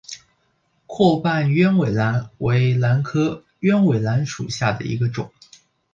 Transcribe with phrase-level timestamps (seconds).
[0.87, 5.31] 阔瓣鸢尾兰为兰科鸢尾兰属下的一个种。